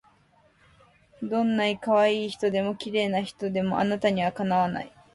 [1.21, 4.91] どんない可愛い人でも綺麗な人でもあなたには敵わない